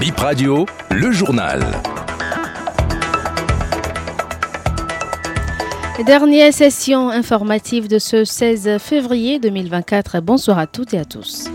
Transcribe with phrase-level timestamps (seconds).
[0.00, 1.60] Bip Radio, le journal.
[6.04, 10.20] Dernière session informative de ce 16 février 2024.
[10.20, 11.46] Bonsoir à toutes et à tous.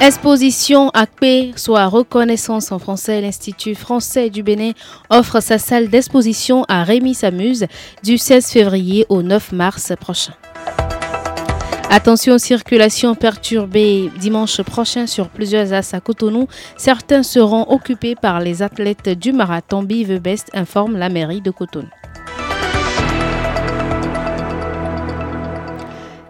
[0.00, 0.90] Exposition
[1.20, 4.72] paix, soit reconnaissance en français, l'Institut français du Bénin
[5.10, 7.66] offre sa salle d'exposition à Rémi Samuse
[8.02, 10.32] du 16 février au 9 mars prochain.
[11.96, 16.46] Attention, circulation perturbée dimanche prochain sur plusieurs as à Cotonou.
[16.76, 21.88] Certains seront occupés par les athlètes du marathon Bive Best, informe la mairie de Cotonou.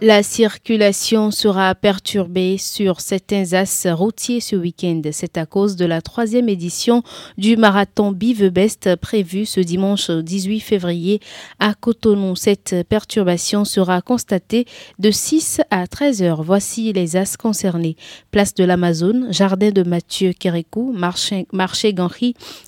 [0.00, 5.02] La circulation sera perturbée sur certains axes routiers ce week-end.
[5.10, 7.02] C'est à cause de la troisième édition
[7.36, 11.18] du marathon Bivebest prévu ce dimanche 18 février
[11.58, 12.36] à Cotonou.
[12.36, 14.66] Cette perturbation sera constatée
[15.00, 16.42] de 6 à 13 heures.
[16.44, 17.96] Voici les axes concernés.
[18.30, 21.92] Place de l'Amazone, Jardin de Mathieu Kérékou, Marché, Marché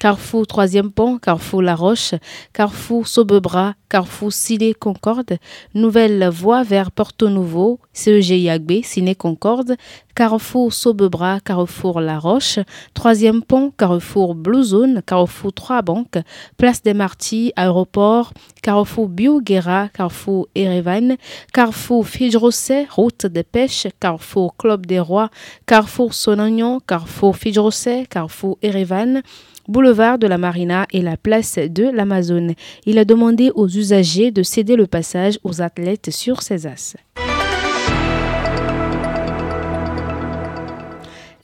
[0.00, 2.14] Carrefour Troisième Pont, Carrefour La Roche,
[2.52, 5.36] Carrefour Saubebras, Carrefour Silé Concorde,
[5.74, 9.76] Nouvelle Voie vers Porto Nouveau, CEG Yagbe, Ciné Concorde,
[10.14, 12.58] Carrefour Saubebras, Carrefour La Roche,
[12.94, 16.16] Troisième Pont, Carrefour Blue Zone, Carrefour Trois Banques,
[16.56, 18.32] Place des Martis, Aéroport,
[18.62, 21.18] Carrefour Bioguera, Carrefour Erevan,
[21.52, 25.28] Carrefour Fidrosset, Route de Pêche, Carrefour Club des Rois,
[25.66, 29.20] Carrefour Sonagnon, Carrefour Fidrosset, Carrefour Erevan,
[29.68, 32.54] boulevard de la Marina et la place de l'Amazone.
[32.86, 36.96] Il a demandé aux usagers de céder le passage aux athlètes sur ces as.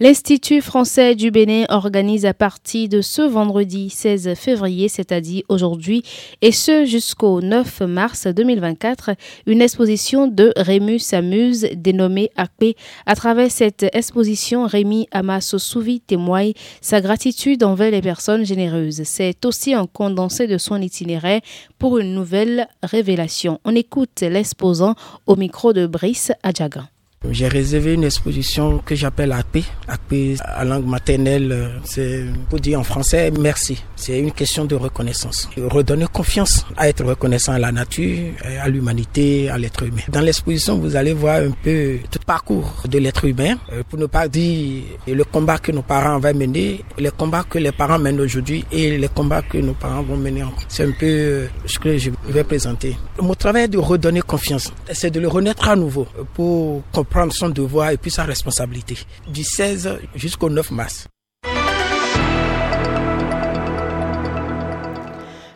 [0.00, 6.04] L'Institut français du Bénin organise à partir de ce vendredi 16 février, c'est-à-dire aujourd'hui,
[6.41, 9.10] et ce jusqu'au 9 mars 2024,
[9.46, 12.76] une exposition de Rémus Samuse dénommée ACPE.
[13.06, 19.02] À travers cette exposition, Rémi Amasso-Souvi témoigne sa gratitude envers les personnes généreuses.
[19.02, 21.41] C'est aussi un condensé de son itinéraire
[21.80, 23.59] pour une nouvelle révélation.
[23.65, 24.94] On écoute l'exposant
[25.26, 26.84] au micro de Brice Adjagan.
[27.30, 29.64] J'ai réservé une exposition que j'appelle ACP.
[29.88, 33.82] ACP à langue maternelle, c'est pour dire en français merci.
[33.96, 35.48] C'est une question de reconnaissance.
[35.56, 40.02] Redonner confiance à être reconnaissant à la nature, à l'humanité, à l'être humain.
[40.08, 43.98] Dans l'exposition, vous allez voir un peu tout le parcours de l'être humain, euh, pour
[43.98, 47.98] ne pas dire le combat que nos parents avaient mené, les combats que les parents
[47.98, 50.62] mènent aujourd'hui et les combats que nos parents vont mener encore.
[50.68, 52.96] C'est un peu euh, ce que je vais présenter.
[53.20, 57.91] Mon travail de redonner confiance, c'est de le renaître à nouveau pour prendre son devoir
[57.91, 58.96] et puis sa responsabilité
[59.26, 61.08] du 16 jusqu'au 9 mars.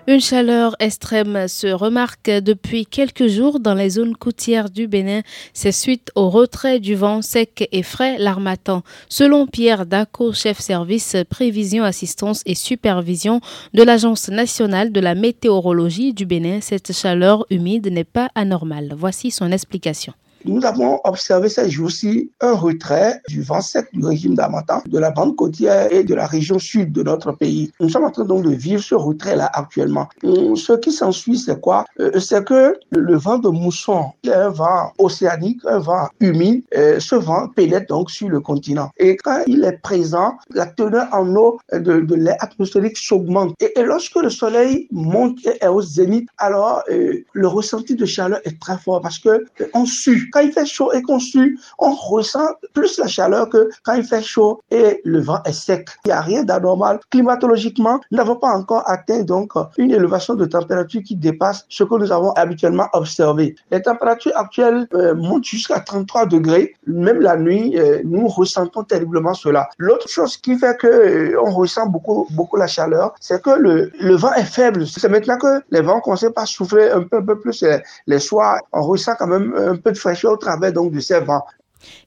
[0.08, 5.22] Une chaleur extrême se remarque depuis quelques jours dans les zones côtières du Bénin.
[5.54, 8.82] C'est suite au retrait du vent sec et frais l'armatan.
[9.08, 13.41] Selon Pierre Daco, chef service prévision, assistance et supervision
[13.74, 18.94] de l'Agence nationale de la météorologie du Bénin, cette chaleur humide n'est pas anormale.
[18.96, 20.14] Voici son explication.
[20.44, 25.10] Nous avons observé ces jours-ci un retrait du vent sec du régime d'Amatan, de la
[25.10, 27.72] bande côtière et de la région sud de notre pays.
[27.80, 30.08] Nous sommes en train donc de vivre ce retrait-là actuellement.
[30.22, 31.84] Ce qui s'ensuit, c'est quoi?
[32.00, 36.62] Euh, C'est que le vent de mousson, est un vent océanique, un vent humide.
[36.76, 38.91] Euh, ce vent pénètre donc sur le continent.
[38.97, 43.54] Et quand il est présent, la teneur en eau de, l'air atmosphérique s'augmente.
[43.60, 48.41] Et, lorsque le soleil monte et est au zénith, alors euh, le ressenti de chaleur
[48.44, 51.93] est très fort parce que on sue quand il fait chaud et qu'on sue, on
[51.93, 55.88] ressent plus la chaleur que quand il fait chaud et le vent est sec.
[56.04, 57.00] Il n'y a rien d'anormal.
[57.10, 61.94] Climatologiquement, nous n'avons pas encore atteint donc une élévation de température qui dépasse ce que
[61.94, 63.54] nous avons habituellement observé.
[63.71, 66.75] Les températures actuelles euh, montent jusqu'à 33 degrés.
[66.87, 69.69] Même la nuit, euh, nous ressentons terriblement cela.
[69.78, 73.91] L'autre chose qui fait que euh, on ressent beaucoup, beaucoup la chaleur, c'est que le,
[74.16, 74.87] vent est faible.
[74.87, 77.65] C'est maintenant que les vents commencent à souffler un peu, plus
[78.06, 78.60] les soirs.
[78.72, 80.22] On ressent quand même un peu de fraîcheur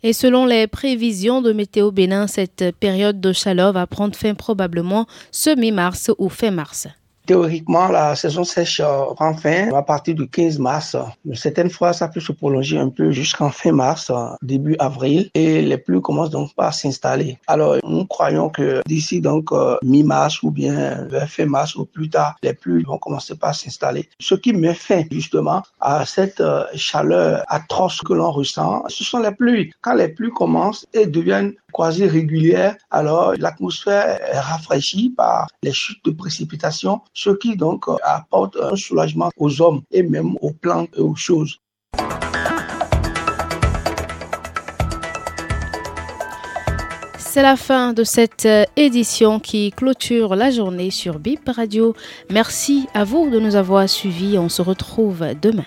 [0.04, 5.06] Et selon les prévisions de Météo Bénin, cette période de chaleur va prendre fin probablement
[5.32, 6.88] ce mi-mars ou fin mars.
[7.26, 10.96] Théoriquement, la saison sèche euh, prend fin à partir du 15 mars.
[11.34, 15.64] Certaines fois, ça peut se prolonger un peu jusqu'en fin mars, euh, début avril, et
[15.64, 17.40] les pluies commencent donc à s'installer.
[17.48, 22.12] Alors, nous croyons que d'ici donc euh, mi-mars ou bien vers fin mars ou plus
[22.12, 24.08] tard, les pluies vont commencer par s'installer.
[24.20, 26.44] Ce qui met fin justement à cette
[26.76, 29.72] chaleur atroce que l'on ressent, ce sont les pluies.
[29.82, 36.04] Quand les pluies commencent et deviennent quasi régulières, alors l'atmosphère est rafraîchie par les chutes
[36.06, 41.02] de précipitations ce qui donc apporte un soulagement aux hommes et même aux plantes et
[41.02, 41.60] aux choses.
[47.36, 51.94] c'est la fin de cette édition qui clôture la journée sur BIP Radio.
[52.30, 54.38] Merci à vous de nous avoir suivis.
[54.38, 55.66] On se retrouve demain.